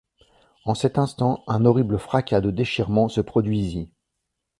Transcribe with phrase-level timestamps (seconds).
[0.65, 3.91] En cet instant, un horrible fracas de déchirement se produisit.